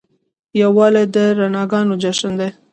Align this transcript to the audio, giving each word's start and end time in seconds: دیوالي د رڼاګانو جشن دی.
دیوالي 0.53 1.03
د 1.13 1.15
رڼاګانو 1.37 1.93
جشن 2.03 2.31
دی. 2.39 2.49